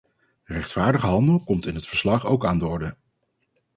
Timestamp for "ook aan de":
2.25-2.65